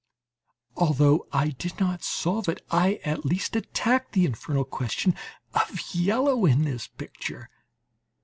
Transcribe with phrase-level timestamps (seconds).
[0.75, 5.13] Although I did not solve it, I at least attacked the infernal question
[5.53, 7.51] of yellow in this picture.